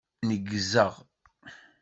[0.27, 0.93] Neggzeɣ.